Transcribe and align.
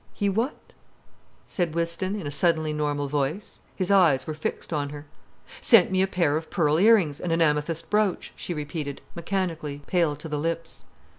"He 0.15 0.29
what?" 0.29 0.73
said 1.45 1.75
Whiston, 1.75 2.19
in 2.19 2.25
a 2.25 2.31
suddenly 2.31 2.73
normal 2.73 3.07
voice. 3.07 3.59
His 3.75 3.91
eyes 3.91 4.25
were 4.25 4.33
fixed 4.33 4.73
on 4.73 4.89
her. 4.89 5.05
"Sent 5.61 5.91
me 5.91 6.01
a 6.01 6.07
pair 6.07 6.37
of 6.37 6.49
pearl 6.49 6.79
ear 6.79 6.95
rings, 6.95 7.19
and 7.19 7.31
an 7.31 7.39
amethyst 7.39 7.91
brooch," 7.91 8.33
she 8.35 8.55
repeated, 8.55 8.99
mechanically, 9.13 9.83
pale 9.85 10.15
to 10.15 10.27
the 10.27 10.39
lips. 10.39 10.85